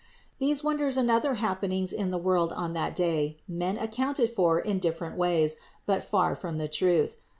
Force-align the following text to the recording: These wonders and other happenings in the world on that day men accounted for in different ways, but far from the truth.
These 0.39 0.63
wonders 0.63 0.97
and 0.97 1.11
other 1.11 1.35
happenings 1.35 1.93
in 1.93 2.09
the 2.09 2.17
world 2.17 2.51
on 2.53 2.73
that 2.73 2.95
day 2.95 3.37
men 3.47 3.77
accounted 3.77 4.31
for 4.31 4.57
in 4.59 4.79
different 4.79 5.15
ways, 5.15 5.57
but 5.85 6.03
far 6.03 6.35
from 6.35 6.57
the 6.57 6.67
truth. 6.67 7.17